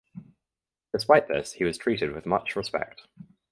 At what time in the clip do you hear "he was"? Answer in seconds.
1.53-1.77